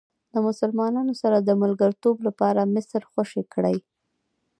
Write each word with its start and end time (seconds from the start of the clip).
د 0.33 0.35
مسلمانانو 0.47 1.13
سره 1.21 1.37
د 1.39 1.49
ملګرتوب 1.63 2.15
لپاره 2.27 2.69
مصر 2.75 3.01
خوشې 3.11 3.43
کړئ. 3.53 3.77